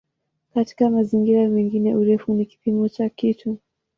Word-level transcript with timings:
Katika 0.53 0.89
mazingira 0.89 1.49
mengine 1.49 1.95
"urefu" 1.95 2.33
ni 2.33 2.45
kipimo 2.45 2.89
cha 2.89 3.09
kitu. 3.09 3.57